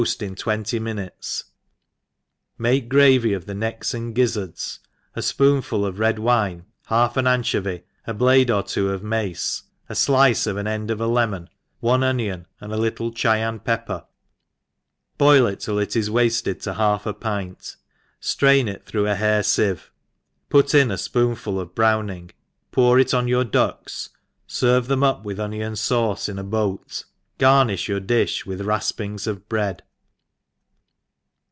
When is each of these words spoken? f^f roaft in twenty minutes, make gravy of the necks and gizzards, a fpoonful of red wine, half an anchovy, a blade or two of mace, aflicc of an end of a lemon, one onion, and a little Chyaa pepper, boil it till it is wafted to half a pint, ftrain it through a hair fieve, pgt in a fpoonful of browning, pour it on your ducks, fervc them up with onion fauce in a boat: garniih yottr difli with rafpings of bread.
f^f 0.01 0.07
roaft 0.15 0.21
in 0.23 0.33
twenty 0.35 0.79
minutes, 0.79 1.43
make 2.57 2.89
gravy 2.89 3.33
of 3.33 3.45
the 3.45 3.53
necks 3.53 3.93
and 3.93 4.15
gizzards, 4.15 4.79
a 5.15 5.19
fpoonful 5.19 5.85
of 5.85 5.99
red 5.99 6.17
wine, 6.17 6.65
half 6.87 7.17
an 7.17 7.27
anchovy, 7.27 7.83
a 8.07 8.11
blade 8.15 8.49
or 8.49 8.63
two 8.63 8.89
of 8.89 9.03
mace, 9.03 9.61
aflicc 9.87 10.47
of 10.47 10.57
an 10.57 10.65
end 10.65 10.89
of 10.89 10.99
a 10.99 11.05
lemon, 11.05 11.47
one 11.81 12.01
onion, 12.03 12.47
and 12.59 12.73
a 12.73 12.77
little 12.77 13.11
Chyaa 13.13 13.63
pepper, 13.63 14.03
boil 15.19 15.45
it 15.45 15.59
till 15.59 15.77
it 15.77 15.95
is 15.95 16.09
wafted 16.09 16.59
to 16.61 16.73
half 16.73 17.05
a 17.05 17.13
pint, 17.13 17.75
ftrain 18.19 18.67
it 18.67 18.87
through 18.87 19.05
a 19.07 19.13
hair 19.13 19.43
fieve, 19.43 19.91
pgt 20.49 20.73
in 20.81 20.89
a 20.89 20.95
fpoonful 20.95 21.59
of 21.59 21.75
browning, 21.75 22.31
pour 22.71 22.97
it 22.97 23.13
on 23.13 23.27
your 23.27 23.43
ducks, 23.43 24.09
fervc 24.49 24.87
them 24.87 25.03
up 25.03 25.23
with 25.23 25.39
onion 25.39 25.73
fauce 25.73 26.27
in 26.27 26.39
a 26.39 26.43
boat: 26.43 27.05
garniih 27.37 27.85
yottr 27.87 28.03
difli 28.07 28.47
with 28.47 28.61
rafpings 28.61 29.27
of 29.27 29.47
bread. 29.47 29.83